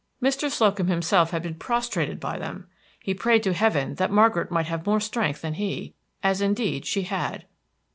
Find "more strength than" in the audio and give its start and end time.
4.87-5.53